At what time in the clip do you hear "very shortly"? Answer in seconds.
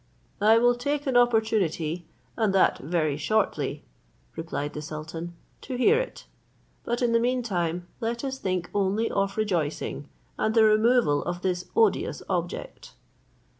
2.79-3.85